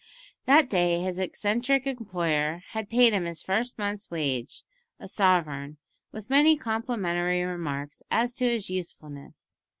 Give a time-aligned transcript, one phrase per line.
[0.45, 4.63] That day his eccentric employer had paid him his first month's wage,
[4.99, 5.77] a sovereign,
[6.11, 9.57] with many complimentary remarks as to his usefulness.